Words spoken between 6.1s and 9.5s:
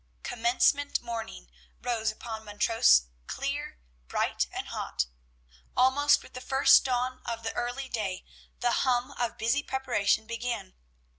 with the first dawn of the early day the hum of